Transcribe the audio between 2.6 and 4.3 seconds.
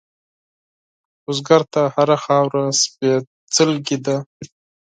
سپېڅلې ده